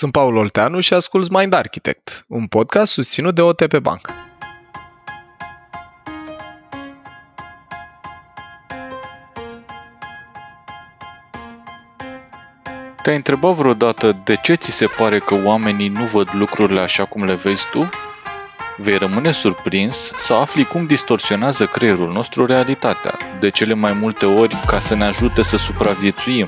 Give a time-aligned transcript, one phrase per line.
[0.00, 4.12] Sunt Paul Olteanu și ascult Mind Architect, un podcast susținut de OTP Bank.
[13.02, 17.24] Te-ai întrebat vreodată de ce ți se pare că oamenii nu văd lucrurile așa cum
[17.24, 17.88] le vezi tu?
[18.82, 24.56] Vei rămâne surprins să afli cum distorsionează creierul nostru realitatea, de cele mai multe ori
[24.66, 26.46] ca să ne ajute să supraviețuim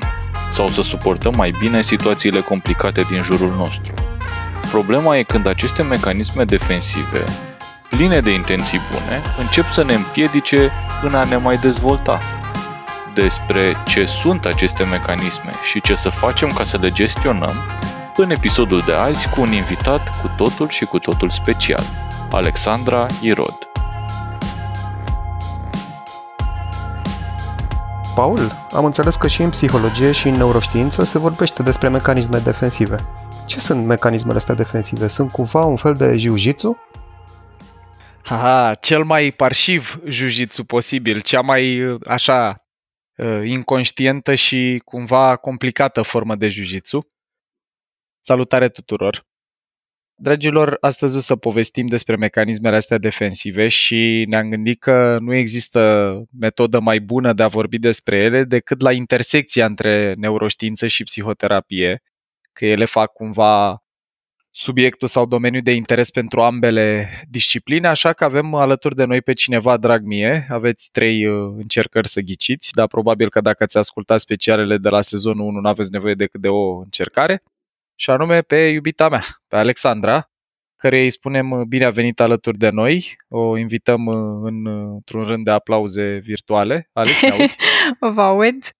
[0.50, 3.94] sau să suportăm mai bine situațiile complicate din jurul nostru.
[4.70, 7.24] Problema e când aceste mecanisme defensive,
[7.88, 12.18] pline de intenții bune, încep să ne împiedice în a ne mai dezvolta.
[13.14, 17.54] Despre ce sunt aceste mecanisme și ce să facem ca să le gestionăm,
[18.16, 21.84] în episodul de azi cu un invitat cu totul și cu totul special,
[22.30, 23.58] Alexandra Irod.
[28.14, 32.96] Paul, am înțeles că și în psihologie și în neuroștiință se vorbește despre mecanisme defensive.
[33.46, 35.08] Ce sunt mecanismele astea defensive?
[35.08, 36.78] Sunt cumva un fel de jiu-jitsu?
[38.24, 42.64] Aha, cel mai parșiv jiu-jitsu posibil, cea mai așa
[43.18, 47.11] ă, inconștientă și cumva complicată formă de jiu-jitsu.
[48.24, 49.26] Salutare tuturor!
[50.14, 56.22] Dragilor, astăzi o să povestim despre mecanismele astea defensive și ne-am gândit că nu există
[56.38, 62.02] metodă mai bună de a vorbi despre ele decât la intersecția între neuroștiință și psihoterapie,
[62.52, 63.82] că ele fac cumva
[64.50, 69.32] subiectul sau domeniul de interes pentru ambele discipline, așa că avem alături de noi pe
[69.32, 70.46] cineva drag mie.
[70.50, 75.00] Aveți trei uh, încercări să ghiciți, dar probabil că dacă ați ascultat specialele de la
[75.00, 77.42] sezonul 1 nu aveți nevoie decât de o încercare
[77.94, 80.30] și anume pe iubita mea, pe Alexandra,
[80.76, 83.16] care îi spunem bine a venit alături de noi.
[83.28, 84.08] O invităm
[84.42, 86.88] în, într-un rând de aplauze virtuale.
[86.92, 87.56] Alex, ne auzi?
[88.14, 88.70] Vă aud.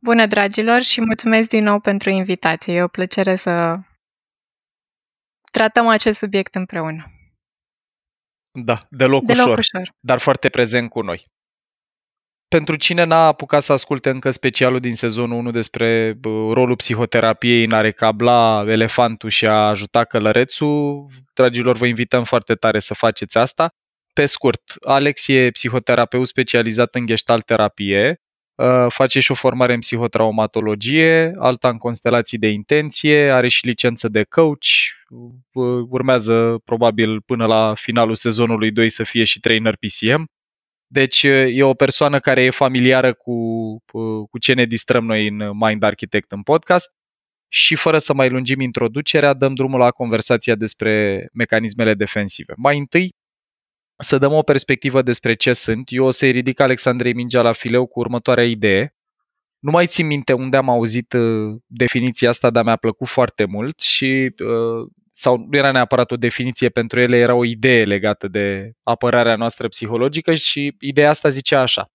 [0.00, 2.74] Bună, dragilor, și mulțumesc din nou pentru invitație.
[2.74, 3.78] E o plăcere să
[5.52, 7.12] tratăm acest subiect împreună.
[8.52, 11.22] Da, deloc, deloc ușor, ușor, dar foarte prezent cu noi
[12.48, 16.18] pentru cine n-a apucat să asculte încă specialul din sezonul 1 despre
[16.52, 21.04] rolul psihoterapiei în a recabla elefantul și a ajuta călărețul,
[21.34, 23.68] dragilor, vă invităm foarte tare să faceți asta.
[24.12, 28.20] Pe scurt, Alex e psihoterapeut specializat în gestalt terapie,
[28.58, 34.08] ă, face și o formare în psihotraumatologie, alta în constelații de intenție, are și licență
[34.08, 34.66] de coach,
[35.88, 40.30] urmează probabil până la finalul sezonului 2 să fie și trainer PCM
[40.90, 43.34] deci e o persoană care e familiară cu,
[44.30, 46.94] cu ce ne distrăm noi în Mind Architect în podcast
[47.48, 52.52] și fără să mai lungim introducerea, dăm drumul la conversația despre mecanismele defensive.
[52.56, 53.14] Mai întâi,
[53.96, 55.88] să dăm o perspectivă despre ce sunt.
[55.92, 58.94] Eu o să-i ridic Alexandrei mingea la fileu cu următoarea idee.
[59.58, 61.14] Nu mai țin minte unde am auzit
[61.66, 64.34] definiția asta, dar mi-a plăcut foarte mult și
[65.18, 69.68] sau nu era neapărat o definiție pentru ele, era o idee legată de apărarea noastră
[69.68, 71.90] psihologică și ideea asta zicea așa,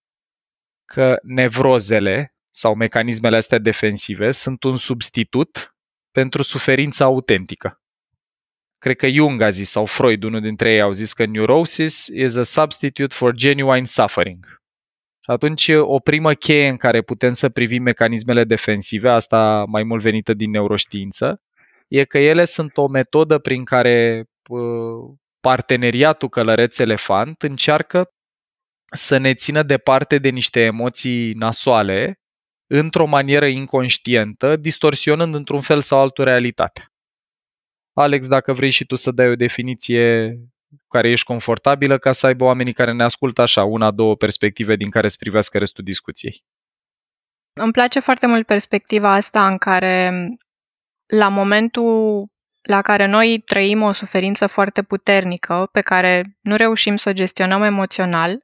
[0.86, 5.76] că nevrozele sau mecanismele astea defensive sunt un substitut
[6.12, 7.82] pentru suferința autentică.
[8.78, 12.36] Cred că Jung a zis, sau Freud, unul dintre ei, au zis că neurosis is
[12.36, 14.46] a substitute for genuine suffering.
[15.20, 20.02] Și atunci, o primă cheie în care putem să privim mecanismele defensive, asta mai mult
[20.02, 21.42] venită din neuroștiință,
[21.94, 24.26] e că ele sunt o metodă prin care
[25.40, 28.08] parteneriatul călăreț-elefant încearcă
[28.92, 32.20] să ne țină departe de niște emoții nasoale
[32.68, 36.86] într-o manieră inconștientă, distorsionând într-un fel sau altul realitatea.
[37.94, 40.34] Alex, dacă vrei și tu să dai o definiție
[40.70, 44.76] cu care ești confortabilă, ca să aibă oamenii care ne ascultă așa, una, două perspective
[44.76, 46.44] din care să privească restul discuției.
[47.54, 50.12] Îmi place foarte mult perspectiva asta în care
[51.06, 52.28] la momentul
[52.62, 57.64] la care noi trăim o suferință foarte puternică, pe care nu reușim să o gestionăm
[57.64, 58.38] emoțional,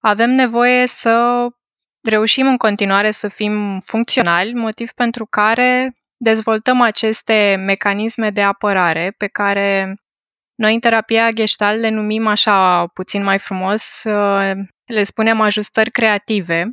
[0.00, 1.46] avem nevoie să
[2.02, 9.26] reușim în continuare să fim funcționali, motiv pentru care dezvoltăm aceste mecanisme de apărare pe
[9.26, 9.94] care
[10.54, 14.02] noi în terapia gestalt le numim așa puțin mai frumos,
[14.84, 16.70] le spunem ajustări creative,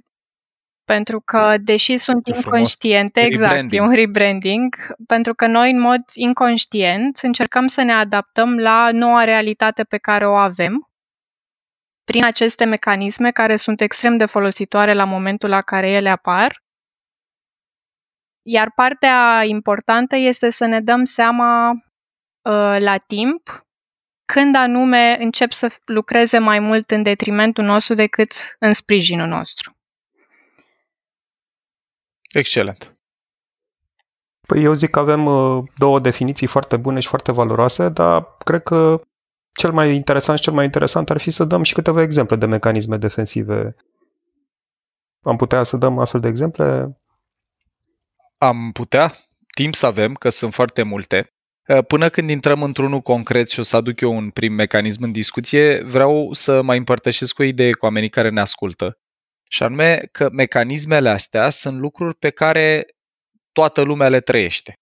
[0.85, 3.49] pentru că, deși sunt Ce inconștiente, frumos.
[3.49, 4.75] exact, e un rebranding,
[5.07, 10.27] pentru că noi, în mod inconștient, încercăm să ne adaptăm la noua realitate pe care
[10.27, 10.91] o avem
[12.03, 16.63] prin aceste mecanisme care sunt extrem de folositoare la momentul la care ele apar.
[18.41, 23.65] Iar partea importantă este să ne dăm seama uh, la timp
[24.33, 29.80] când anume încep să lucreze mai mult în detrimentul nostru decât în sprijinul nostru.
[32.33, 32.95] Excelent.
[34.47, 38.63] Păi eu zic că avem uh, două definiții foarte bune și foarte valoroase, dar cred
[38.63, 39.01] că
[39.53, 42.45] cel mai interesant și cel mai interesant ar fi să dăm și câteva exemple de
[42.45, 43.75] mecanisme defensive.
[45.21, 46.97] Am putea să dăm astfel de exemple?
[48.37, 49.13] Am putea.
[49.55, 51.33] Timp să avem, că sunt foarte multe.
[51.67, 55.11] Uh, până când intrăm într-unul concret și o să aduc eu un prim mecanism în
[55.11, 58.97] discuție, vreau să mai împărtășesc o idee cu oamenii care ne ascultă.
[59.51, 62.85] Și anume că mecanismele astea sunt lucruri pe care
[63.51, 64.73] toată lumea le trăiește.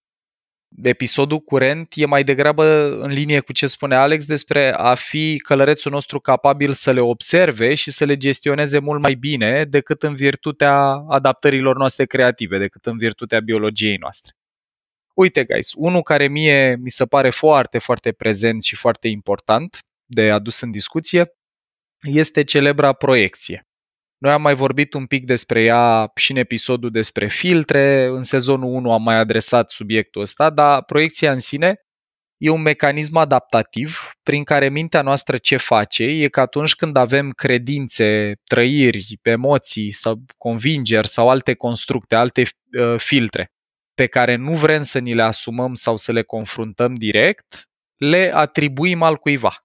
[0.82, 2.64] Episodul curent e mai degrabă
[3.00, 7.74] în linie cu ce spune Alex despre a fi călărețul nostru capabil să le observe
[7.74, 12.98] și să le gestioneze mult mai bine decât în virtutea adaptărilor noastre creative, decât în
[12.98, 14.34] virtutea biologiei noastre.
[15.14, 20.30] Uite, guys, unul care mie mi se pare foarte, foarte prezent și foarte important de
[20.30, 21.34] adus în discuție
[22.02, 23.64] este celebra proiecție.
[24.20, 28.74] Noi am mai vorbit un pic despre ea și în episodul despre filtre, în sezonul
[28.74, 31.80] 1 am mai adresat subiectul ăsta, dar proiecția în sine
[32.36, 37.30] e un mecanism adaptativ prin care mintea noastră ce face e că atunci când avem
[37.30, 43.52] credințe, trăiri, emoții sau convingeri sau alte constructe, alte uh, filtre
[43.94, 49.02] pe care nu vrem să ni le asumăm sau să le confruntăm direct, le atribuim
[49.02, 49.64] al cuiva.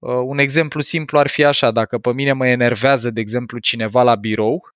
[0.00, 4.02] Uh, un exemplu simplu ar fi așa, dacă pe mine mă enervează, de exemplu, cineva
[4.02, 4.68] la birou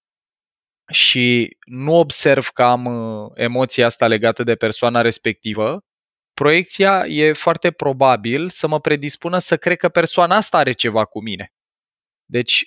[0.92, 5.80] și nu observ că am uh, emoția asta legată de persoana respectivă,
[6.34, 11.22] proiecția e foarte probabil să mă predispună să cred că persoana asta are ceva cu
[11.22, 11.52] mine.
[12.24, 12.62] Deci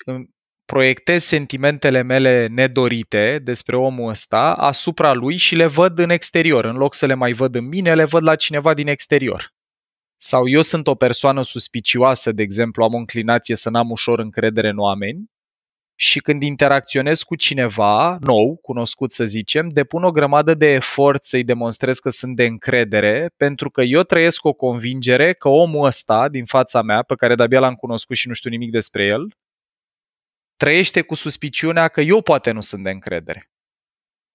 [0.66, 6.66] proiectez sentimentele mele nedorite despre omul ăsta asupra lui și le văd în exterior.
[6.66, 9.57] În loc să le mai văd în mine, le văd la cineva din exterior.
[10.20, 14.70] Sau eu sunt o persoană suspicioasă, de exemplu, am o înclinație să n-am ușor încredere
[14.70, 15.26] în oameni
[16.00, 21.44] și când interacționez cu cineva nou, cunoscut să zicem, depun o grămadă de efort să-i
[21.44, 26.46] demonstrez că sunt de încredere, pentru că eu trăiesc o convingere că omul ăsta din
[26.46, 29.28] fața mea, pe care de-abia l-am cunoscut și nu știu nimic despre el,
[30.56, 33.50] trăiește cu suspiciunea că eu poate nu sunt de încredere.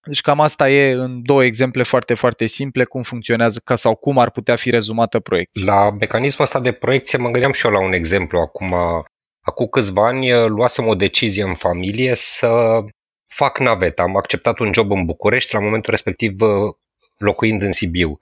[0.07, 4.19] Deci cam asta e în două exemple foarte, foarte simple cum funcționează ca sau cum
[4.19, 5.75] ar putea fi rezumată proiecția.
[5.75, 8.39] La mecanismul ăsta de proiecție mă gândeam și eu la un exemplu.
[8.39, 8.75] Acum,
[9.41, 12.81] acum câțiva ani luasem o decizie în familie să
[13.35, 14.03] fac naveta.
[14.03, 16.37] Am acceptat un job în București, la momentul respectiv
[17.17, 18.19] locuind în Sibiu.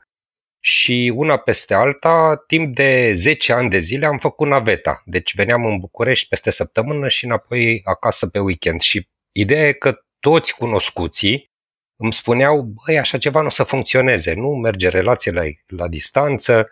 [0.63, 5.03] Și una peste alta, timp de 10 ani de zile am făcut naveta.
[5.05, 8.81] Deci veneam în București peste săptămână și înapoi acasă pe weekend.
[8.81, 11.50] Și ideea e că toți cunoscuții
[12.03, 16.69] îmi spuneau, băi, așa ceva nu o să funcționeze, nu merge relație la, la distanță,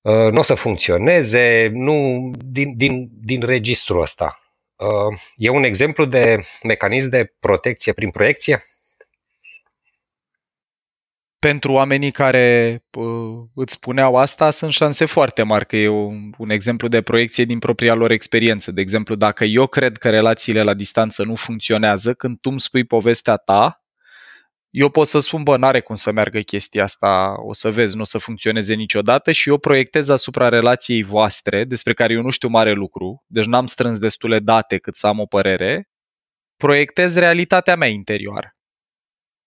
[0.00, 4.40] uh, nu o să funcționeze, nu din, din, din registrul ăsta.
[4.76, 8.62] Uh, e un exemplu de mecanism de protecție prin proiecție?
[11.38, 16.50] Pentru oamenii care uh, îți spuneau asta, sunt șanse foarte mari că e un, un
[16.50, 18.72] exemplu de proiecție din propria lor experiență.
[18.72, 22.84] De exemplu, dacă eu cred că relațiile la distanță nu funcționează, când tu îmi spui
[22.84, 23.81] povestea ta,
[24.72, 28.00] eu pot să spun, bă, n-are cum să meargă chestia asta, o să vezi, nu
[28.00, 32.48] o să funcționeze niciodată și eu proiectez asupra relației voastre, despre care eu nu știu
[32.48, 35.88] mare lucru, deci n-am strâns destule date cât să am o părere,
[36.56, 38.56] proiectez realitatea mea interioară.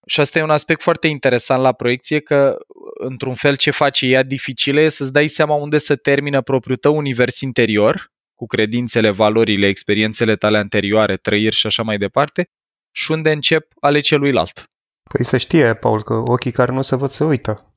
[0.07, 2.57] Și asta e un aspect foarte interesant la proiecție, că
[2.99, 6.97] într-un fel ce face ea dificilă e să-ți dai seama unde să termină propriul tău
[6.97, 12.49] univers interior, cu credințele, valorile, experiențele tale anterioare, trăiri și așa mai departe,
[12.91, 14.69] și unde încep ale celuilalt.
[15.15, 17.75] Păi să știe, Paul, că ochii care nu se văd se uită.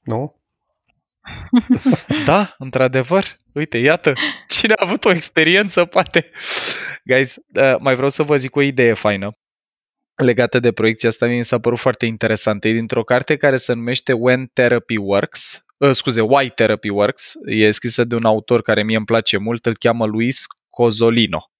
[0.00, 0.42] Nu?
[2.26, 3.24] da, într-adevăr.
[3.52, 4.12] Uite, iată,
[4.48, 6.30] cine a avut o experiență, poate.
[7.04, 9.38] Guys, uh, mai vreau să vă zic o idee faină
[10.16, 12.68] legată de proiecția asta, mi s-a părut foarte interesantă.
[12.68, 17.32] E dintr-o carte care se numește When Therapy Works, uh, scuze, Why Therapy Works.
[17.46, 21.50] E scrisă de un autor care mie îmi place mult, îl cheamă Luis Cozolino.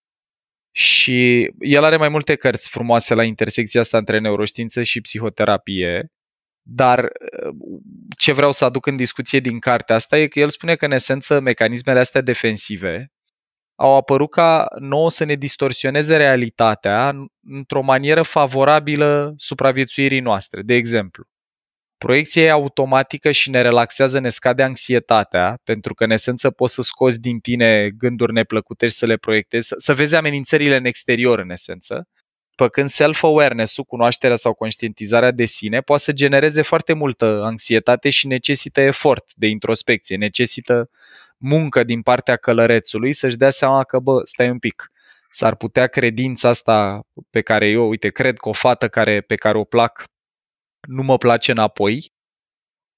[0.77, 6.13] Și el are mai multe cărți frumoase la intersecția asta între neuroștiință și psihoterapie,
[6.63, 7.55] dar uh,
[8.19, 10.91] ce vreau să aduc în discuție din cartea asta e că el spune că, în
[10.91, 13.13] esență, mecanismele astea defensive
[13.75, 20.63] au apărut ca nouă să ne distorsioneze realitatea într-o manieră favorabilă supraviețuirii noastre.
[20.63, 21.25] De exemplu,
[21.99, 26.83] Proiecția e automatică și ne relaxează, ne scade anxietatea, pentru că în esență poți să
[26.83, 31.51] scoți din tine gânduri neplăcute și să le proiectezi, să vezi amenințările în exterior în
[31.51, 32.09] esență,
[32.73, 38.81] când self-awareness-ul, cunoașterea sau conștientizarea de sine, poate să genereze foarte multă anxietate și necesită
[38.81, 40.91] efort de introspecție, necesită
[41.37, 44.91] muncă din partea călărețului să-și dea seama că, bă, stai un pic,
[45.31, 47.01] s-ar putea credința asta
[47.31, 50.05] pe care eu, uite, cred că o fată care, pe care o plac
[50.87, 52.15] nu mă place înapoi,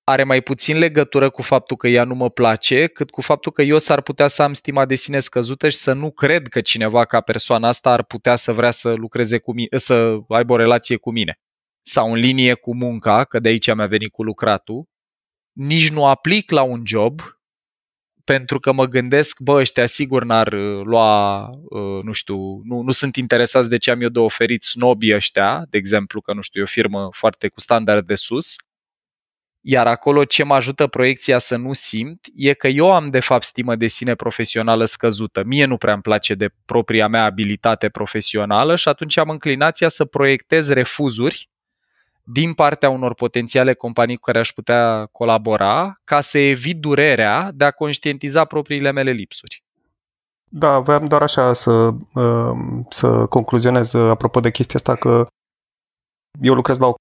[0.04, 3.62] are mai puțin legătură cu faptul că ea nu mă place, cât cu faptul că
[3.62, 7.04] eu s-ar putea să am stima de sine scăzută și să nu cred că cineva
[7.04, 10.96] ca persoana asta ar putea să vrea să lucreze cu mine, să aibă o relație
[10.96, 11.38] cu mine.
[11.80, 14.84] Sau în linie cu munca, că de aici mi-a venit cu lucratul,
[15.52, 17.20] nici nu aplic la un job
[18.28, 22.90] pentru că mă gândesc, bă, ăștia sigur n-ar uh, lua, uh, nu știu, nu, nu
[22.90, 26.60] sunt interesați de ce am eu de oferit snobii ăștia, de exemplu, că nu știu,
[26.60, 28.54] e o firmă foarte cu standard de sus,
[29.60, 33.44] iar acolo ce mă ajută proiecția să nu simt e că eu am de fapt
[33.44, 35.42] stimă de sine profesională scăzută.
[35.44, 40.04] Mie nu prea îmi place de propria mea abilitate profesională și atunci am înclinația să
[40.04, 41.48] proiectez refuzuri
[42.32, 47.64] din partea unor potențiale companii cu care aș putea colabora ca să evit durerea de
[47.64, 49.62] a conștientiza propriile mele lipsuri.
[50.50, 51.70] Da, voiam doar așa să,
[52.14, 52.52] uh,
[52.88, 55.26] să concluzionez apropo de chestia asta că
[56.40, 56.94] eu lucrez la o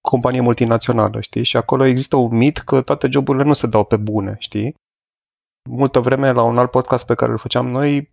[0.00, 1.44] companie multinațională, știi?
[1.44, 4.74] Și acolo există un mit că toate joburile nu se dau pe bune, știi?
[5.70, 8.10] Multă vreme, la un alt podcast pe care îl făceam noi,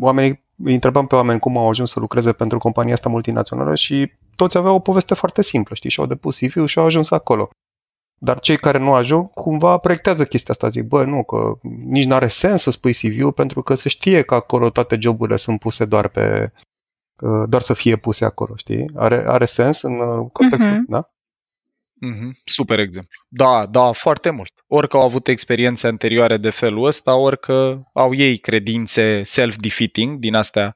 [0.00, 4.12] oamenii îi întrebam pe oameni cum au ajuns să lucreze pentru compania asta multinațională și
[4.36, 5.90] toți aveau o poveste foarte simplă, știi?
[5.90, 7.50] Și au depus cv și au ajuns acolo.
[8.20, 10.68] Dar cei care nu ajung, cumva proiectează chestia asta.
[10.68, 14.22] Zic, bă, nu, că nici nu are sens să spui CV-ul pentru că se știe
[14.22, 16.52] că acolo toate joburile sunt puse doar pe,
[17.46, 18.90] doar să fie puse acolo, știi?
[18.94, 20.88] Are, are sens în uh, contextul, uh-huh.
[20.88, 21.10] da?
[22.06, 22.30] Mm-hmm.
[22.44, 23.24] Super exemplu.
[23.28, 24.52] Da, da, foarte mult.
[24.66, 30.18] Ori că au avut experiențe anterioare de felul ăsta, ori că au ei credințe self-defeating
[30.18, 30.74] din astea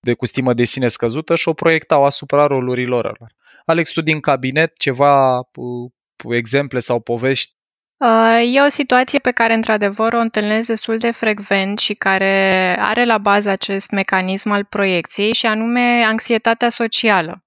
[0.00, 3.32] de cu stimă de sine scăzută și o proiectau asupra rolurilor lor.
[3.64, 5.90] Alex, tu din cabinet ceva uh,
[6.28, 7.56] exemple sau povești?
[7.98, 13.04] Uh, e o situație pe care, într-adevăr, o întâlnesc destul de frecvent și care are
[13.04, 17.42] la bază acest mecanism al proiecției și anume anxietatea socială.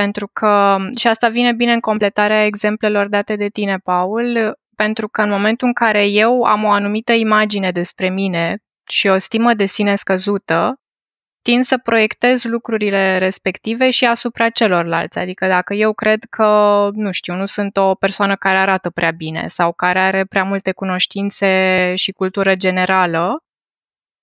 [0.00, 5.22] Pentru că, și asta vine bine în completarea exemplelor date de tine, Paul, pentru că
[5.22, 8.58] în momentul în care eu am o anumită imagine despre mine
[8.88, 10.74] și o stimă de sine scăzută,
[11.42, 15.18] tind să proiectez lucrurile respective și asupra celorlalți.
[15.18, 19.48] Adică dacă eu cred că, nu știu, nu sunt o persoană care arată prea bine
[19.48, 23.38] sau care are prea multe cunoștințe și cultură generală,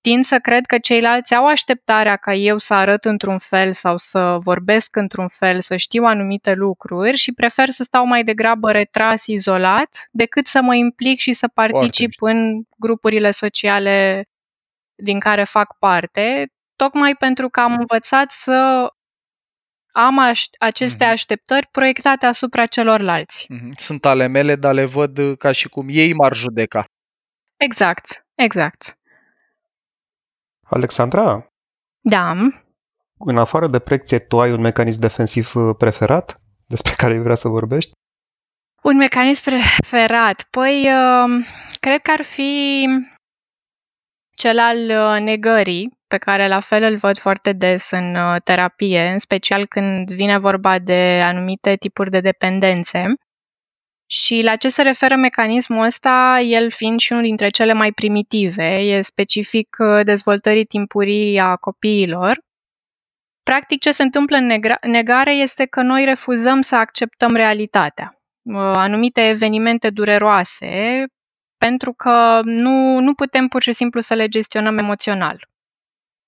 [0.02, 4.36] tind să cred că ceilalți au așteptarea ca eu să arăt într-un fel sau să
[4.40, 10.08] vorbesc într-un fel, să știu anumite lucruri și prefer să stau mai degrabă retras, izolat,
[10.10, 14.26] decât să mă implic și să particip în grupurile sociale
[14.94, 18.88] din care fac parte, tocmai pentru că am învățat să
[19.92, 21.12] am aș- aceste mm-hmm.
[21.12, 23.46] așteptări proiectate asupra celorlalți.
[23.54, 23.68] Mm-hmm.
[23.70, 26.84] Sunt ale mele, dar le văd ca și cum ei m-ar judeca.
[27.56, 28.96] Exact, exact.
[30.74, 31.46] Alexandra?
[32.00, 32.32] Da.
[33.18, 37.48] În afară de precție, tu ai un mecanism defensiv uh, preferat despre care vrea să
[37.48, 37.90] vorbești?
[38.82, 40.46] Un mecanism preferat?
[40.50, 41.46] Păi, uh,
[41.80, 42.86] cred că ar fi
[44.36, 49.18] cel al uh, negării, pe care la fel îl văd foarte des în terapie, în
[49.18, 53.02] special când vine vorba de anumite tipuri de dependențe.
[54.14, 58.64] Și la ce se referă mecanismul ăsta, el fiind și unul dintre cele mai primitive,
[58.64, 62.38] e specific uh, dezvoltării timpurii a copiilor.
[63.42, 69.28] Practic, ce se întâmplă în negare este că noi refuzăm să acceptăm realitatea, uh, anumite
[69.28, 71.04] evenimente dureroase,
[71.58, 75.48] pentru că nu, nu putem pur și simplu să le gestionăm emoțional.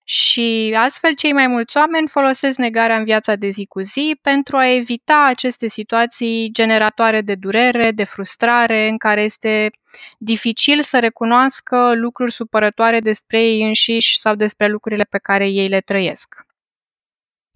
[0.07, 4.57] Și astfel, cei mai mulți oameni folosesc negarea în viața de zi cu zi pentru
[4.57, 9.71] a evita aceste situații generatoare de durere, de frustrare, în care este
[10.19, 15.81] dificil să recunoască lucruri supărătoare despre ei înșiși sau despre lucrurile pe care ei le
[15.81, 16.47] trăiesc.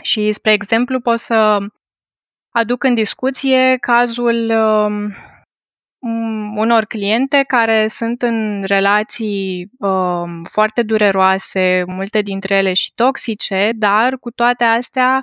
[0.02, 1.58] Și, spre exemplu, pot să
[2.50, 5.12] aduc în discuție cazul um,
[6.54, 14.16] unor cliente care sunt în relații uh, foarte dureroase, multe dintre ele și toxice, dar
[14.18, 15.20] cu toate astea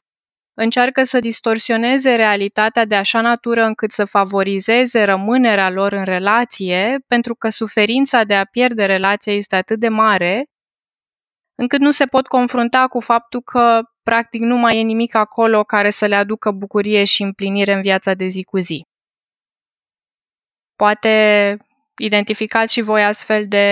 [0.53, 7.35] încearcă să distorsioneze realitatea de așa natură încât să favorizeze rămânerea lor în relație, pentru
[7.35, 10.45] că suferința de a pierde relația este atât de mare,
[11.55, 15.89] încât nu se pot confrunta cu faptul că practic nu mai e nimic acolo care
[15.89, 18.85] să le aducă bucurie și împlinire în viața de zi cu zi.
[20.75, 21.57] Poate
[21.97, 23.67] identificați și voi astfel de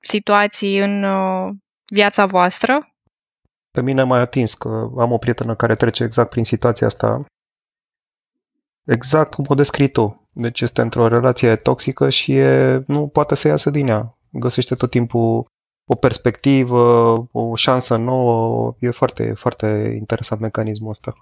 [0.00, 1.54] situații în uh,
[1.92, 2.92] viața voastră?
[3.70, 7.24] Pe mine m-a atins că am o prietenă care trece exact prin situația asta.
[8.84, 10.28] Exact cum o descrii tu.
[10.32, 14.18] Deci este într-o relație toxică și e, nu poate să iasă din ea.
[14.30, 15.46] Găsește tot timpul
[15.90, 16.80] o perspectivă,
[17.32, 18.74] o șansă nouă.
[18.78, 21.14] E foarte, foarte interesant mecanismul ăsta.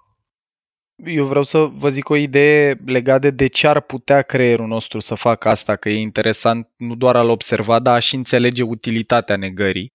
[1.04, 5.00] Eu vreau să vă zic o idee legată de de ce ar putea creierul nostru
[5.00, 9.92] să facă asta, că e interesant nu doar al observa, dar și înțelege utilitatea negării.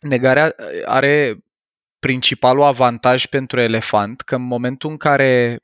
[0.00, 0.54] Negarea
[0.84, 1.38] are
[1.98, 5.60] principalul avantaj pentru elefant că în momentul în care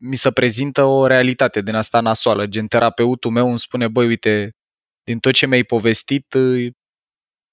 [0.00, 4.56] mi se prezintă o realitate din asta nasoală, gen terapeutul meu îmi spune, băi, uite,
[5.02, 6.34] din tot ce mi-ai povestit,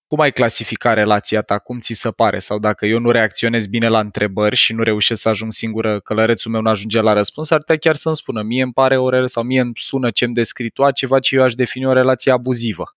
[0.07, 2.39] cum ai clasifica relația ta, cum ți se pare?
[2.39, 6.51] Sau dacă eu nu reacționez bine la întrebări și nu reușesc să ajung singură, călărețul
[6.51, 9.29] meu nu ajunge la răspuns, ar putea chiar să-mi spună, mie îmi pare o relație,
[9.29, 12.95] sau mie îmi sună ce-mi descrii tu, ceva ce eu aș defini o relație abuzivă.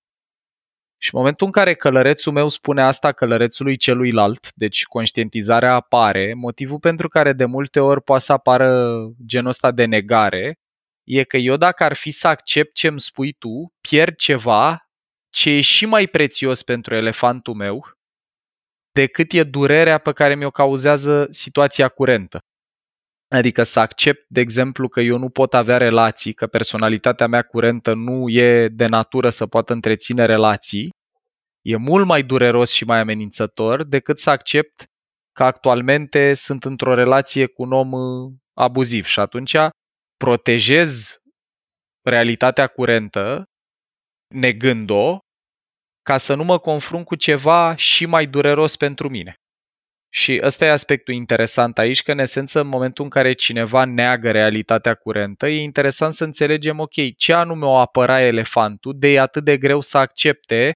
[1.00, 6.78] Și în momentul în care călărețul meu spune asta călărețului celuilalt, deci conștientizarea apare, motivul
[6.78, 10.58] pentru care de multe ori poate să apară genul ăsta de negare,
[11.04, 14.87] e că eu dacă ar fi să accept ce îmi spui tu, pierd ceva
[15.30, 17.98] ce e și mai prețios pentru elefantul meu
[18.92, 22.38] decât e durerea pe care mi-o cauzează situația curentă.
[23.28, 27.94] Adică să accept, de exemplu, că eu nu pot avea relații, că personalitatea mea curentă
[27.94, 30.90] nu e de natură să poată întreține relații,
[31.64, 34.84] e mult mai dureros și mai amenințător decât să accept
[35.32, 39.56] că actualmente sunt într-o relație cu un om uh, abuziv și atunci
[40.16, 41.18] protejez
[42.02, 43.44] realitatea curentă
[44.34, 45.18] negând-o
[46.02, 49.34] ca să nu mă confrunt cu ceva și mai dureros pentru mine.
[50.10, 54.30] Și ăsta e aspectul interesant aici, că în esență în momentul în care cineva neagă
[54.30, 59.44] realitatea curentă, e interesant să înțelegem, ok, ce anume o apăra elefantul, de e atât
[59.44, 60.72] de greu să accepte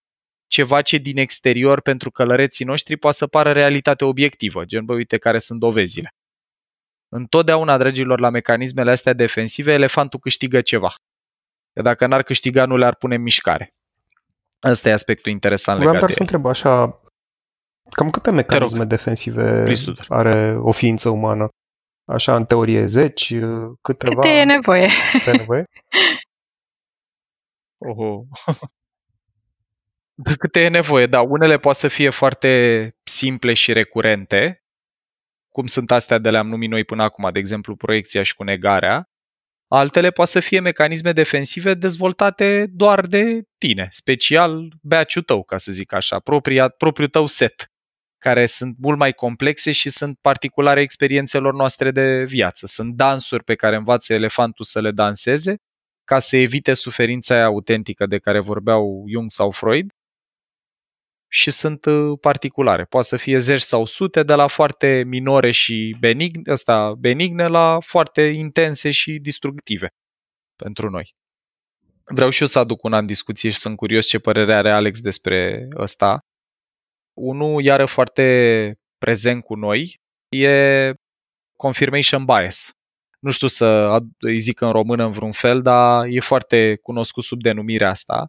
[0.47, 5.19] ceva ce din exterior pentru călăreții noștri poate să pară realitate obiectivă, gen, bă, uite
[5.19, 6.09] care sunt dovezile.
[7.09, 10.95] Întotdeauna, dragilor, la mecanismele astea defensive, elefantul câștigă ceva.
[11.73, 13.75] Că dacă n-ar câștiga, nu le-ar pune în mișcare.
[14.65, 17.01] Ăsta e aspectul interesant Vreau legat doar să întreb așa,
[17.91, 19.75] cam câte mecanisme defensive
[20.09, 21.49] are o ființă umană?
[22.05, 23.35] Așa, în teorie, zeci,
[23.81, 24.21] câteva?
[24.21, 24.89] Câte e nevoie.
[25.13, 25.65] Câte e nevoie?
[27.89, 28.25] Oho.
[30.15, 31.21] De câte e nevoie, da.
[31.21, 34.63] Unele poate să fie foarte simple și recurente,
[35.49, 39.12] cum sunt astea de le-am numit noi până acum, de exemplu proiecția și cu negarea.
[39.75, 45.73] Altele poate să fie mecanisme defensive dezvoltate doar de tine, special beaciul tău, ca să
[45.73, 47.67] zic așa, propria, propriul tău set,
[48.19, 52.67] care sunt mult mai complexe și sunt particulare experiențelor noastre de viață.
[52.67, 55.57] Sunt dansuri pe care învață elefantul să le danseze
[56.05, 59.91] ca să evite suferința aia autentică de care vorbeau Jung sau Freud
[61.35, 62.85] și sunt uh, particulare.
[62.85, 67.79] Poate să fie zeci sau sute, de la foarte minore și benigne, asta, benigne la
[67.81, 69.89] foarte intense și destructive
[70.57, 71.15] pentru noi.
[72.05, 75.01] Vreau și eu să aduc una în discuție și sunt curios ce părere are Alex
[75.01, 76.21] despre ăsta.
[77.13, 80.93] Unul, iară foarte prezent cu noi, e
[81.57, 82.71] confirmation bias.
[83.21, 87.43] Nu știu să îi zic în română în vreun fel, dar e foarte cunoscut sub
[87.43, 88.27] denumirea asta.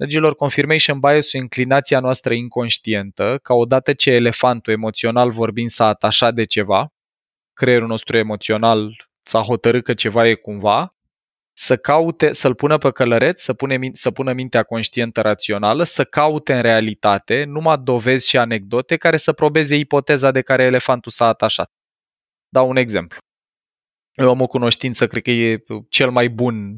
[0.00, 6.34] Dragilor, confirmation bias e inclinația noastră inconștientă, ca odată ce elefantul emoțional vorbind s-a atașat
[6.34, 6.92] de ceva,
[7.52, 10.94] creierul nostru emoțional s-a hotărât că ceva e cumva,
[11.52, 16.54] să caute, să-l pună pe călăreț, să, pune, să pună mintea conștientă rațională, să caute
[16.54, 21.70] în realitate numai dovezi și anecdote care să probeze ipoteza de care elefantul s-a atașat.
[22.48, 23.18] Dau un exemplu.
[24.14, 26.74] Eu am o cunoștință, cred că e cel mai bun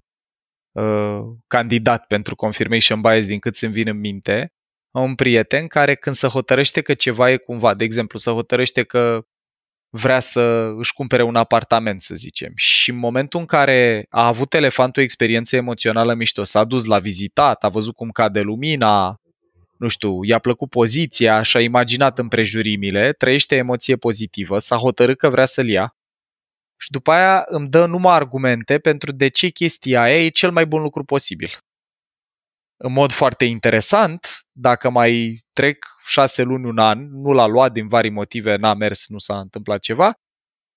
[0.72, 4.52] uh, candidat pentru confirmation bias din cât îmi vine în minte.
[4.90, 8.82] Am un prieten care când se hotărăște că ceva e cumva, de exemplu, să hotărăște
[8.82, 9.22] că
[9.90, 12.52] vrea să își cumpere un apartament, să zicem.
[12.54, 16.98] Și în momentul în care a avut elefantul o experiență emoțională mișto, s-a dus la
[16.98, 19.20] vizitat, a văzut cum cade lumina,
[19.78, 25.44] nu știu, i-a plăcut poziția, și-a imaginat împrejurimile, trăiește emoție pozitivă, s-a hotărât că vrea
[25.44, 25.94] să-l ia
[26.80, 30.66] și după aia îmi dă numai argumente pentru de ce chestia aia e cel mai
[30.66, 31.50] bun lucru posibil.
[32.76, 37.88] În mod foarte interesant, dacă mai trec șase luni, un an, nu l-a luat din
[37.88, 40.12] vari motive, n-a mers, nu s-a întâmplat ceva,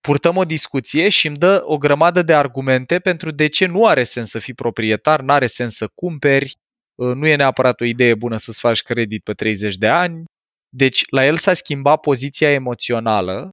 [0.01, 4.03] purtăm o discuție și îmi dă o grămadă de argumente pentru de ce nu are
[4.03, 6.53] sens să fii proprietar, nu are sens să cumperi,
[6.95, 10.23] uh, nu e neapărat o idee bună să-ți faci credit pe 30 de ani.
[10.69, 13.49] Deci la el s-a schimbat poziția emoțională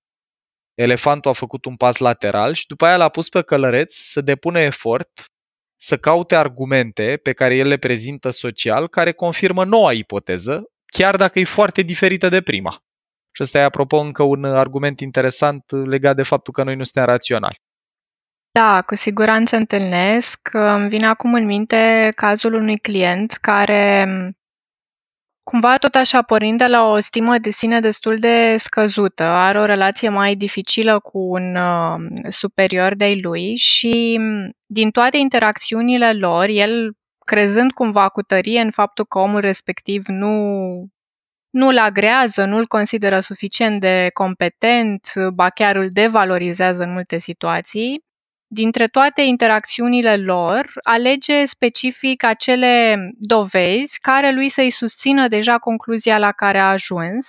[0.81, 4.61] elefantul a făcut un pas lateral și după aia l-a pus pe călăreț să depună
[4.61, 5.25] efort
[5.77, 11.39] să caute argumente pe care el le prezintă social care confirmă noua ipoteză, chiar dacă
[11.39, 12.79] e foarte diferită de prima.
[13.33, 17.11] Și ăsta e, apropo, încă un argument interesant legat de faptul că noi nu suntem
[17.11, 17.57] raționali.
[18.53, 20.49] Da, cu siguranță întâlnesc.
[20.53, 24.07] Îmi vine acum în minte cazul unui client care
[25.51, 29.65] cumva tot așa pornind de la o stimă de sine destul de scăzută, are o
[29.65, 36.47] relație mai dificilă cu un uh, superior de lui și mm, din toate interacțiunile lor,
[36.49, 40.35] el crezând cumva cu tărie în faptul că omul respectiv nu
[41.51, 45.01] nu-l agrează, nu-l consideră suficient de competent,
[45.35, 48.05] ba chiar îl devalorizează în multe situații,
[48.53, 56.33] dintre toate interacțiunile lor, alege specific acele dovezi care lui să-i susțină deja concluzia la
[56.33, 57.27] care a ajuns,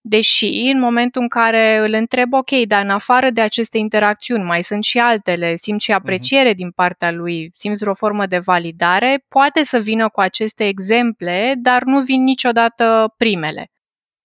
[0.00, 4.62] deși în momentul în care îl întreb, ok, dar în afară de aceste interacțiuni mai
[4.62, 6.00] sunt și altele, simt și mhm.
[6.00, 6.56] apreciere uh-huh.
[6.56, 11.82] din partea lui, simți o formă de validare, poate să vină cu aceste exemple, dar
[11.82, 13.66] nu vin niciodată primele.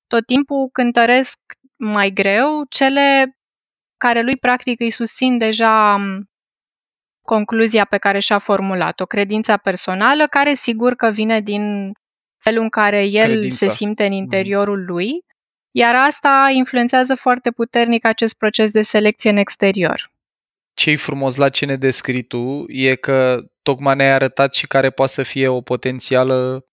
[0.08, 1.40] Tot timpul cântăresc
[1.78, 3.35] mai greu cele
[4.06, 5.98] care lui practic îi susțin deja
[7.22, 11.92] concluzia pe care și-a formulat-o, credința personală, care sigur că vine din
[12.38, 13.56] felul în care el Credința.
[13.56, 14.22] se simte în mhm.
[14.22, 15.10] interiorul lui,
[15.72, 20.12] iar asta influențează foarte puternic acest proces de selecție în exterior.
[20.74, 25.12] Ce-i frumos la ce ne descrii tu e că tocmai ne-ai arătat și care poate
[25.12, 26.66] să fie o potențială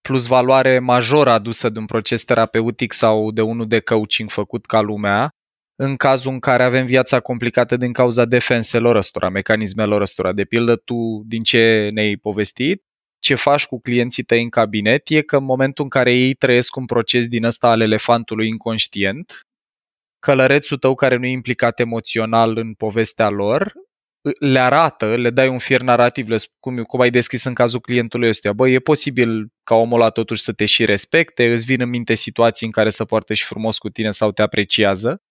[0.00, 4.80] plus valoare majoră adusă de un proces terapeutic sau de unul de coaching făcut ca
[4.80, 5.32] lumea,
[5.80, 10.32] în cazul în care avem viața complicată din cauza defenselor ăstora, mecanismelor ăstora.
[10.32, 12.82] De pildă, tu, din ce ne-ai povestit,
[13.18, 16.76] ce faci cu clienții tăi în cabinet e că în momentul în care ei trăiesc
[16.76, 19.40] un proces din ăsta al elefantului inconștient,
[20.18, 23.72] călărețul tău care nu e implicat emoțional în povestea lor,
[24.38, 28.28] le arată, le dai un fir narrativ, le cum, cum ai descris în cazul clientului
[28.28, 28.52] ăsta.
[28.52, 32.14] Băi, e posibil ca omul ăla totuși să te și respecte, îți vin în minte
[32.14, 35.22] situații în care să poartă și frumos cu tine sau te apreciază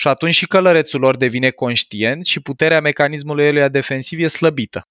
[0.00, 4.82] și atunci și călărețul lor devine conștient și puterea mecanismului eluia defensiv e slăbită.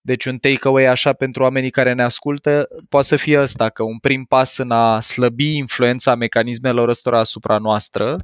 [0.00, 3.98] Deci un takeaway așa pentru oamenii care ne ascultă poate să fie ăsta, că un
[3.98, 8.16] prim pas în a slăbi influența mecanismelor ăstora asupra noastră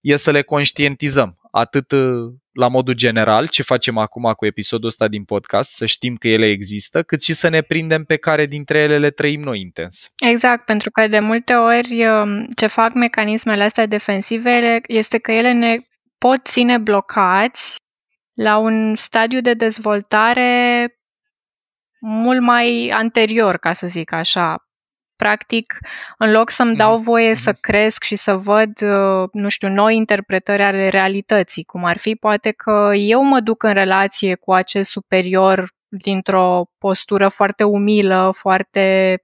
[0.00, 5.08] e să le conștientizăm, atât uh, la modul general, ce facem acum cu episodul ăsta
[5.08, 8.78] din podcast, să știm că ele există, cât și să ne prindem pe care dintre
[8.78, 10.10] ele le trăim noi intens.
[10.28, 15.52] Exact, pentru că de multe ori um, ce fac mecanismele astea defensive este că ele
[15.52, 15.76] ne
[16.18, 17.76] pot ține blocați
[18.34, 20.88] la un stadiu de dezvoltare
[22.00, 24.56] mult mai anterior, ca să zic așa.
[25.16, 25.78] Practic,
[26.18, 27.04] în loc să-mi dau mhm.
[27.04, 27.60] voie să mhm.
[27.60, 32.50] cresc și să văd, uh, nu știu, noi interpretări ale realității, cum ar fi poate
[32.50, 39.16] că eu mă duc în relație cu acest superior dintr-o postură foarte umilă, foarte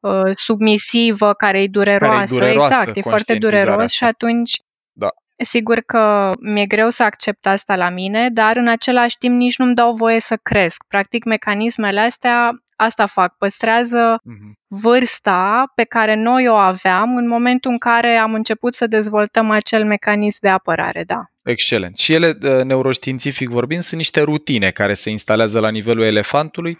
[0.00, 2.34] uh, submisivă, care e dureroasă.
[2.34, 3.86] Care e dureroasă exact, e foarte dureros asta.
[3.86, 4.60] și atunci
[4.92, 5.08] da.
[5.44, 9.74] Sigur că mi-e greu să accept asta la mine, dar în același timp nici nu-mi
[9.74, 10.84] dau voie să cresc.
[10.88, 14.52] Practic, mecanismele astea asta fac, păstrează uh-huh.
[14.66, 19.84] vârsta pe care noi o aveam în momentul în care am început să dezvoltăm acel
[19.84, 21.30] mecanism de apărare, da.
[21.42, 21.96] Excelent.
[21.96, 26.78] Și ele, uh, neuroștiințific vorbind, sunt niște rutine care se instalează la nivelul elefantului,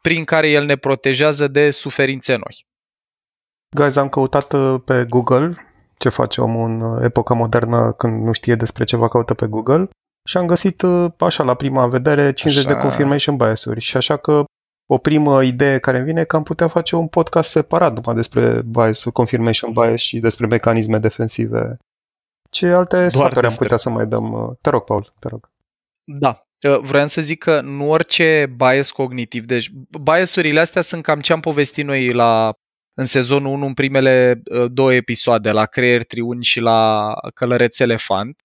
[0.00, 2.66] prin care el ne protejează de suferințe noi.
[3.76, 5.66] Guys, am căutat uh, pe Google
[5.98, 9.88] ce face omul în uh, epoca modernă când nu știe despre ceva caută pe Google
[10.24, 10.82] și am găsit
[11.18, 12.74] așa la prima vedere 50 așa.
[12.74, 14.44] de confirmation bias-uri și așa că
[14.86, 18.62] o primă idee care îmi vine că am putea face un podcast separat numai despre
[18.62, 21.76] bias, confirmation bias și despre mecanisme defensive.
[22.50, 23.46] Ce alte Doar sfaturi despre...
[23.46, 24.58] am putea să mai dăm?
[24.60, 25.50] Te rog, Paul, te rog.
[26.04, 26.40] Da.
[26.80, 29.70] Vreau să zic că nu orice bias cognitiv, deci
[30.02, 32.52] biasurile astea sunt cam ce am povestit noi la
[32.98, 38.40] în sezonul 1, în primele două episoade, la Creier Triuni și la Călăreț Elefant.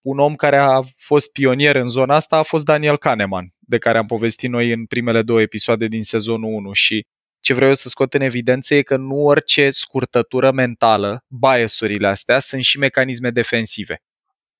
[0.00, 3.98] Un om care a fost pionier în zona asta a fost Daniel Kahneman, de care
[3.98, 7.06] am povestit noi în primele două episoade din sezonul 1 și
[7.40, 12.38] ce vreau eu să scot în evidență e că nu orice scurtătură mentală, biasurile astea,
[12.38, 14.02] sunt și mecanisme defensive.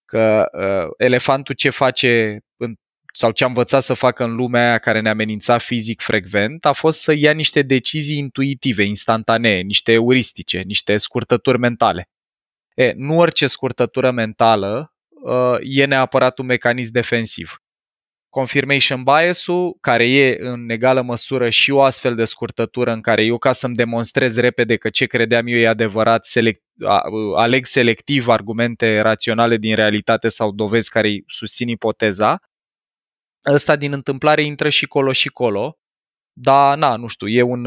[0.05, 2.75] Că uh, elefantul ce face în,
[3.13, 6.73] sau ce a învățat să facă în lumea aia care ne amenința fizic frecvent a
[6.73, 12.09] fost să ia niște decizii intuitive, instantanee, niște euristice, niște scurtături mentale.
[12.75, 14.98] E, nu orice scurtătură mentală uh,
[15.61, 17.63] e neapărat un mecanism defensiv.
[18.29, 23.39] Confirmation bias-ul, care e în egală măsură și o astfel de scurtătură în care eu
[23.39, 26.63] ca să-mi demonstrez repede că ce credeam eu e adevărat, select,
[27.37, 32.41] aleg selectiv argumente raționale din realitate sau dovezi care îi susțin ipoteza,
[33.53, 35.79] ăsta din întâmplare intră și colo și colo,
[36.41, 37.65] dar na, nu știu, e un,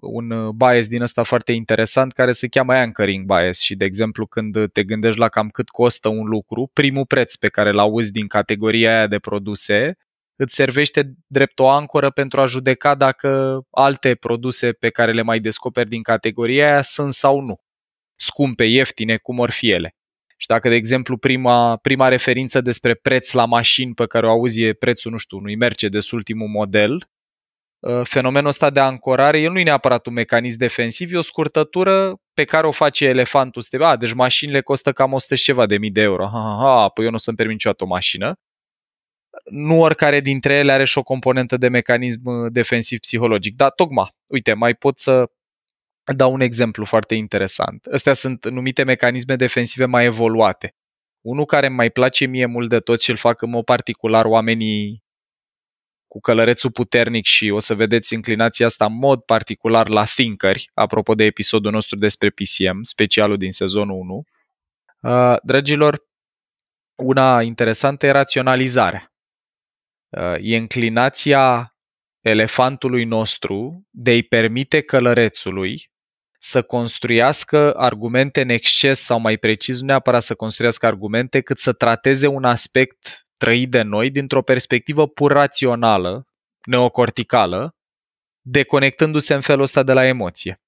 [0.00, 4.72] un bias din ăsta foarte interesant care se cheamă anchoring bias și de exemplu când
[4.72, 8.26] te gândești la cam cât costă un lucru, primul preț pe care l auzi din
[8.26, 9.96] categoria aia de produse
[10.36, 15.40] îți servește drept o ancoră pentru a judeca dacă alte produse pe care le mai
[15.40, 17.56] descoperi din categoria aia sunt sau nu.
[18.14, 19.94] Scumpe, ieftine, cum or fi ele.
[20.36, 24.62] Și dacă, de exemplu, prima, prima referință despre preț la mașini pe care o auzi
[24.62, 26.98] e prețul, nu știu, unui Mercedes ultimul model, ă,
[28.04, 32.44] fenomenul ăsta de ancorare, el nu e neapărat un mecanism defensiv, e o scurtătură pe
[32.44, 33.62] care o face elefantul.
[33.62, 36.26] Este, a, deci mașinile costă cam 100 și ceva de mii de euro.
[36.26, 38.34] Ha, ha, ha, păi eu nu o să-mi permit niciodată o mașină.
[39.50, 43.56] Nu oricare dintre ele are și o componentă de mecanism defensiv psihologic.
[43.56, 45.30] Dar tocmai, uite, mai pot să
[46.16, 47.84] dau un exemplu foarte interesant.
[47.84, 50.74] Astea sunt numite mecanisme defensive mai evoluate.
[51.20, 54.24] Unul care îmi mai place mie mult de tot și îl fac în mod particular
[54.24, 55.04] oamenii
[56.16, 61.14] cu călărețul puternic și o să vedeți inclinația asta în mod particular la thinkeri, apropo
[61.14, 64.24] de episodul nostru despre PCM, specialul din sezonul 1.
[65.00, 66.02] Uh, dragilor,
[66.94, 69.12] una interesantă e raționalizarea.
[70.08, 71.74] Uh, e înclinația
[72.20, 75.90] elefantului nostru de a-i permite călărețului
[76.38, 81.72] să construiască argumente în exces sau mai precis, nu neapărat să construiască argumente, cât să
[81.72, 86.26] trateze un aspect trăit de noi dintr-o perspectivă pur rațională,
[86.66, 87.74] neocorticală,
[88.40, 90.60] deconectându-se în felul ăsta de la emoție.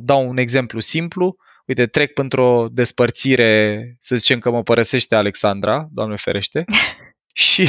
[0.00, 1.36] Dau un exemplu simplu.
[1.66, 6.64] Uite, trec pentru o despărțire, să zicem că mă părăsește Alexandra, Doamne ferește,
[7.32, 7.68] și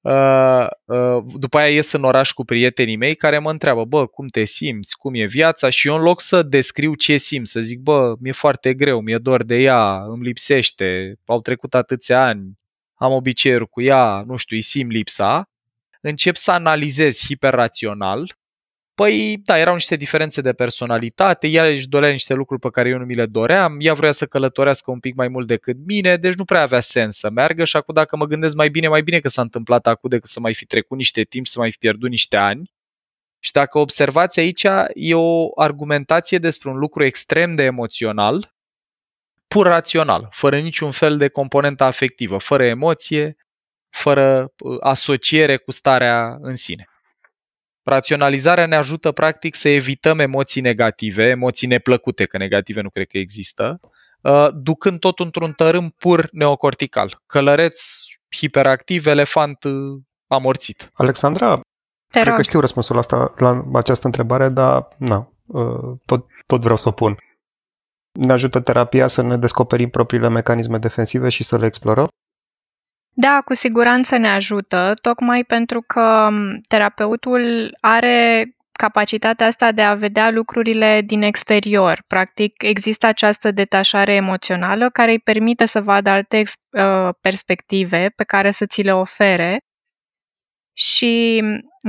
[0.00, 4.28] Uh, uh, după aia ies în oraș cu prietenii mei care mă întreabă, bă, cum
[4.28, 7.80] te simți, cum e viața și eu în loc să descriu ce simt, să zic,
[7.80, 12.52] bă, mi-e foarte greu, mi-e dor de ea, îmi lipsește, au trecut atâția ani,
[12.98, 15.50] am obiceiuri cu ea, nu știu, îi simt lipsa,
[16.00, 18.38] încep să analizez hiperrațional
[18.98, 22.98] Păi, da, erau niște diferențe de personalitate, ea își dorea niște lucruri pe care eu
[22.98, 26.34] nu mi le doream, ea vrea să călătorească un pic mai mult decât mine, deci
[26.34, 29.20] nu prea avea sens să meargă și acum dacă mă gândesc mai bine, mai bine
[29.20, 32.10] că s-a întâmplat acum decât să mai fi trecut niște timp, să mai fi pierdut
[32.10, 32.72] niște ani.
[33.38, 38.54] Și dacă observați aici, e o argumentație despre un lucru extrem de emoțional,
[39.48, 43.36] pur rațional, fără niciun fel de componentă afectivă, fără emoție,
[43.90, 46.88] fără uh, asociere cu starea în sine.
[47.82, 53.18] Raționalizarea ne ajută practic să evităm emoții negative, emoții neplăcute, că negative nu cred că
[53.18, 53.80] există,
[54.20, 57.22] uh, ducând tot într-un tărâm pur neocortical.
[57.26, 57.82] Călăreț,
[58.36, 59.72] hiperactiv, elefant uh,
[60.26, 60.90] amorțit.
[60.92, 61.62] Alexandra, Te
[62.10, 62.34] cred rog.
[62.34, 66.88] că știu răspunsul la, asta, la această întrebare, dar na, uh, tot, tot vreau să
[66.88, 67.18] o pun.
[68.12, 72.08] Ne ajută terapia să ne descoperim propriile mecanisme defensive și să le explorăm?
[73.14, 79.94] Da, cu siguranță ne ajută, tocmai pentru că m, terapeutul are capacitatea asta de a
[79.94, 82.02] vedea lucrurile din exterior.
[82.06, 88.24] Practic, există această detașare emoțională care îi permite să vadă alte ex- uh, perspective pe
[88.24, 89.58] care să ți le ofere.
[90.78, 91.42] Și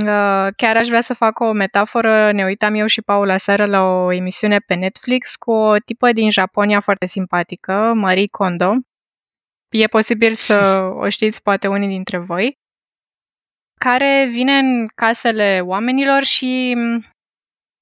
[0.06, 2.32] uh, chiar aș vrea să fac o metaforă.
[2.32, 6.30] Ne uitam eu și Paula seară la o emisiune pe Netflix cu o tipă din
[6.30, 8.72] Japonia foarte simpatică, Marie Kondo.
[9.68, 12.58] E posibil să o știți poate unii dintre voi
[13.84, 17.00] care vine în casele oamenilor și m,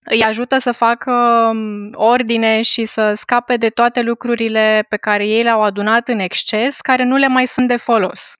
[0.04, 1.12] îi ajută să facă
[1.54, 6.80] m, ordine și să scape de toate lucrurile pe care ei le-au adunat în exces,
[6.80, 8.32] care nu le mai sunt de folos.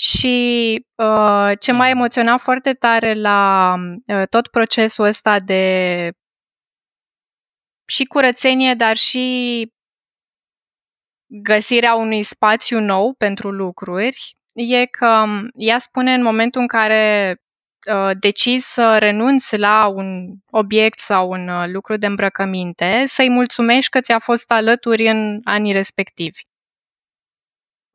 [0.00, 3.74] Și uh, ce m-a emoționat foarte tare la
[4.06, 6.12] uh, tot procesul ăsta de
[7.88, 9.68] și curățenie, dar și
[11.42, 17.36] găsirea unui spațiu nou pentru lucruri, e că m, ea spune în momentul în care
[17.92, 23.90] uh, decizi să renunți la un obiect sau un uh, lucru de îmbrăcăminte, să-i mulțumești
[23.90, 26.47] că ți-a fost alături în anii respectivi.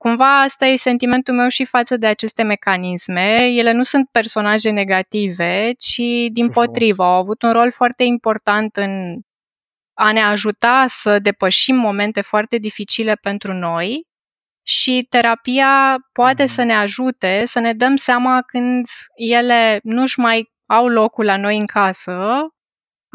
[0.03, 3.35] Cumva asta e sentimentul meu și față de aceste mecanisme.
[3.41, 5.97] Ele nu sunt personaje negative, ci
[6.31, 6.55] din frumos.
[6.55, 9.19] potrivă au avut un rol foarte important în
[9.93, 14.03] a ne ajuta să depășim momente foarte dificile pentru noi
[14.63, 16.51] și terapia poate Mhm.
[16.51, 18.85] să ne ajute să ne dăm seama când
[19.15, 22.47] ele nu-și mai au locul la noi în casă,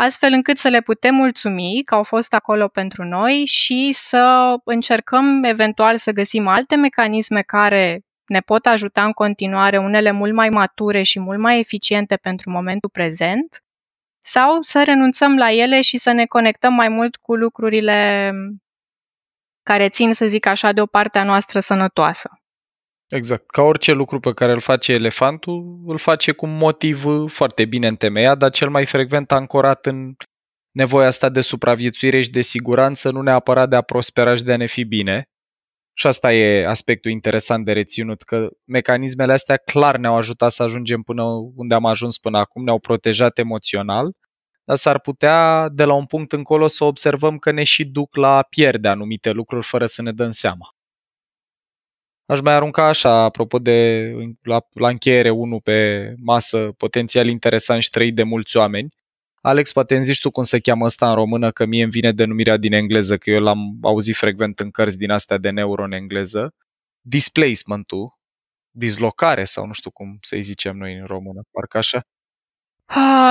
[0.01, 5.43] astfel încât să le putem mulțumi că au fost acolo pentru noi și să încercăm
[5.43, 11.03] eventual să găsim alte mecanisme care ne pot ajuta în continuare, unele mult mai mature
[11.03, 13.63] și mult mai eficiente pentru momentul prezent,
[14.23, 18.33] sau să renunțăm la ele și să ne conectăm mai mult cu lucrurile
[19.63, 22.31] care țin, să zic așa, de o parte a noastră sănătoasă.
[23.09, 23.51] Exact.
[23.51, 27.65] Ca orice lucru pe care îl face elefantul, îl face cu un motiv uh, foarte
[27.65, 30.15] bine întemeiat, dar cel mai frecvent ancorat în
[30.71, 34.57] nevoia asta de supraviețuire și de siguranță, nu neapărat de a prospera și de a
[34.57, 35.25] ne fi bine.
[35.95, 41.03] Și asta e aspectul interesant de reținut, că mecanismele astea clar ne-au ajutat să ajungem
[41.03, 41.23] până
[41.57, 44.13] unde am ajuns până acum, ne-au protejat emoțional,
[44.65, 48.37] dar s-ar putea de la un punct încolo să observăm că ne și duc la
[48.37, 50.78] a pierde anumite lucruri fără să ne dăm seama.
[52.31, 54.11] Aș mai arunca așa, apropo de
[54.43, 58.95] la, la încheiere unul pe masă, potențial interesant și trăit de mulți oameni.
[59.41, 62.13] Alex, poate îmi zici tu cum se cheamă ăsta în română, că mie îmi vine
[62.13, 65.93] denumirea din engleză, că eu l-am auzit frecvent în cărți din astea de neuro în
[65.93, 66.55] engleză.
[67.01, 68.19] Displacement-ul,
[68.71, 72.01] dislocare sau nu știu cum să-i zicem noi în română, parcă așa.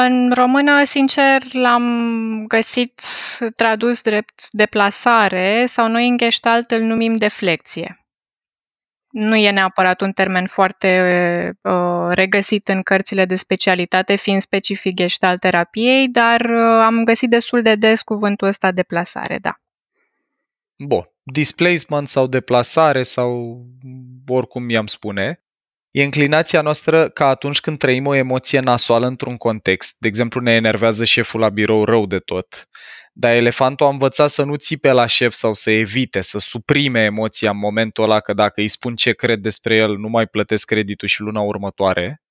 [0.05, 3.01] În română, sincer, l-am găsit
[3.55, 8.06] tradus drept deplasare sau noi în gestalt îl numim deflecție.
[9.19, 15.39] Nu e neapărat un termen foarte uh, regăsit în cărțile de specialitate, fiind specific gestalt
[15.39, 19.59] terapiei, dar uh, am găsit destul de des cuvântul ăsta deplasare, da.
[20.77, 21.09] Bun.
[21.23, 23.61] Displacement sau deplasare sau
[24.27, 25.43] oricum i-am spune,
[25.91, 30.51] e înclinația noastră ca atunci când trăim o emoție nasoală într-un context, de exemplu ne
[30.51, 32.69] enervează șeful la birou rău de tot,
[33.19, 37.49] dar elefantul a învățat să nu țipe la șef sau să evite, să suprime emoția
[37.49, 41.07] în momentul ăla că dacă îi spun ce cred despre el, nu mai plătesc creditul
[41.07, 42.21] și luna următoare.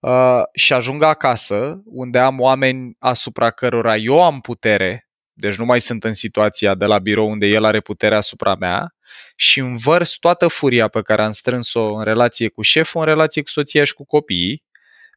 [0.00, 5.80] Uh, și ajung acasă, unde am oameni asupra cărora eu am putere, deci nu mai
[5.80, 8.94] sunt în situația de la birou unde el are puterea asupra mea,
[9.36, 13.48] și învărs toată furia pe care am strâns-o în relație cu șeful, în relație cu
[13.48, 14.64] soția și cu copiii,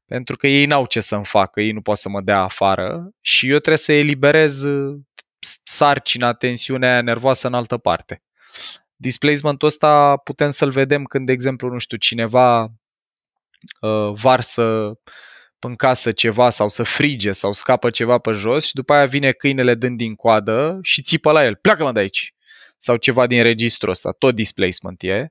[0.08, 3.46] pentru că ei n-au ce să-mi facă, ei nu pot să mă dea afară și
[3.50, 5.00] eu trebuie să eliberez uh,
[5.64, 8.24] sarcina, tensiunea aia nervoasă în altă parte.
[8.96, 12.64] Displacementul ăsta putem să-l vedem când, de exemplu, nu știu, cineva
[13.82, 14.94] uh, varsă
[15.60, 19.32] în casă ceva sau să frige sau scapă ceva pe jos și după aia vine
[19.32, 22.32] câinele dând din coadă și țipă la el, pleacă-mă de aici!
[22.78, 25.28] Sau ceva din registrul ăsta, tot displacement e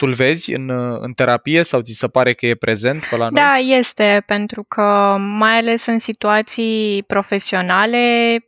[0.00, 3.42] tu-l vezi în, în terapie sau ți se pare că e prezent pe la noi?
[3.42, 8.38] Da, este, pentru că mai ales în situații profesionale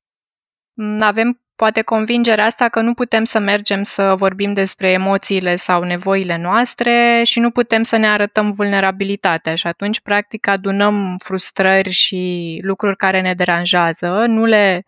[1.01, 6.37] avem poate convingerea asta că nu putem să mergem să vorbim despre emoțiile sau nevoile
[6.37, 12.97] noastre și nu putem să ne arătăm vulnerabilitatea și atunci practic adunăm frustrări și lucruri
[12.97, 14.87] care ne deranjează, nu le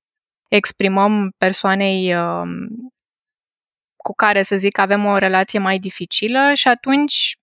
[0.48, 2.48] exprimăm persoanei um,
[4.04, 7.36] cu care, să zic, avem o relație mai dificilă și atunci,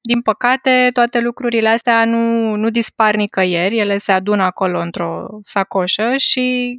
[0.00, 6.16] din păcate, toate lucrurile astea nu, nu dispar nicăieri, ele se adună acolo într-o sacoșă
[6.16, 6.76] și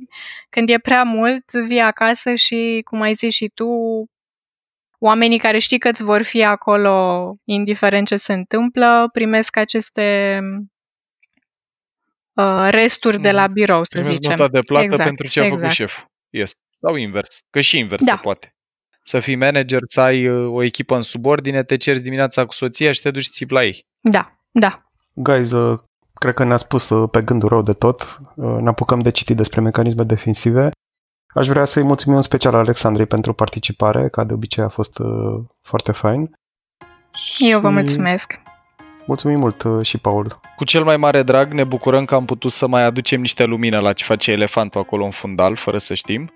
[0.50, 3.68] când e prea mult, vii acasă și, cum ai zis și tu,
[5.00, 10.40] oamenii care știi că îți vor fi acolo, indiferent ce se întâmplă, primesc aceste
[12.34, 13.54] uh, resturi de la mm.
[13.54, 14.30] birou, să primesc zicem.
[14.30, 15.62] nota de plată exact, pentru ce a exact.
[15.62, 16.06] făcut șeful.
[16.30, 16.52] Yes.
[16.70, 17.40] Sau invers.
[17.50, 18.16] Că și invers da.
[18.16, 18.56] se poate
[19.02, 22.92] să fii manager, să ai uh, o echipă în subordine, te cerți dimineața cu soția
[22.92, 23.86] și te duci țip la ei.
[24.00, 24.82] Da, da.
[25.14, 25.80] Guys, uh,
[26.14, 28.20] cred că ne-a spus uh, pe gândul rău de tot.
[28.36, 30.70] Ne apucăm de citit despre mecanisme defensive.
[31.34, 35.00] Aș vrea să-i mulțumim în special Alexandrei pentru participare, ca de obicei a fost
[35.62, 36.32] foarte fain.
[37.38, 38.40] Eu vă mulțumesc.
[39.06, 40.40] Mulțumim mult și Paul.
[40.56, 43.80] Cu cel mai mare drag ne bucurăm că am putut să mai aducem niște lumină
[43.80, 46.32] la ce face elefantul acolo în fundal, fără să știm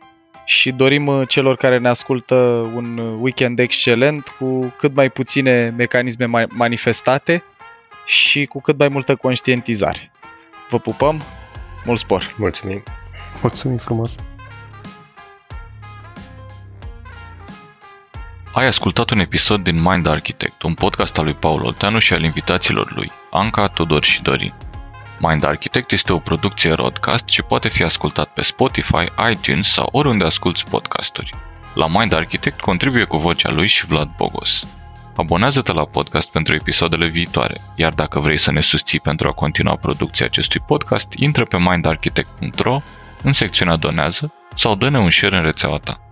[0.45, 2.35] și dorim uh, celor care ne ascultă
[2.75, 7.43] un uh, weekend excelent cu cât mai puține mecanisme mai manifestate
[8.05, 10.11] și cu cât mai multă conștientizare.
[10.69, 11.23] Vă pupăm,
[11.85, 12.35] mult spor!
[12.37, 12.83] Mulțumim!
[13.41, 14.15] Mulțumim frumos!
[18.53, 22.23] Ai ascultat un episod din Mind Architect, un podcast al lui Paul Olteanu și al
[22.23, 24.53] invitaților lui, Anca, Tudor și Dorin.
[25.19, 30.23] Mind Architect este o producție Rodcast și poate fi ascultat pe Spotify, iTunes sau oriunde
[30.23, 31.33] asculti podcasturi.
[31.73, 34.67] La Mind Architect contribuie cu vocea lui și Vlad Bogos.
[35.15, 39.75] Abonează-te la podcast pentru episoadele viitoare, iar dacă vrei să ne susții pentru a continua
[39.75, 42.81] producția acestui podcast, intră pe mindarchitect.ro
[43.23, 46.04] în secțiunea Donează sau dă-ne un share în rețeaua ta.